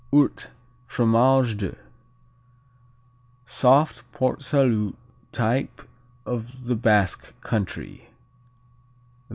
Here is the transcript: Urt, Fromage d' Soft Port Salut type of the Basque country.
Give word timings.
Urt, 0.11 0.49
Fromage 0.87 1.57
d' 1.59 1.75
Soft 3.45 4.01
Port 4.13 4.41
Salut 4.41 4.95
type 5.31 5.87
of 6.25 6.65
the 6.65 6.75
Basque 6.75 7.39
country. 7.41 8.09